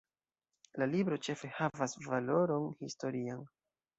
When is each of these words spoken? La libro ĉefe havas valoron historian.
La 0.83 0.87
libro 0.93 1.19
ĉefe 1.27 1.51
havas 1.59 1.93
valoron 2.07 2.65
historian. 2.83 3.45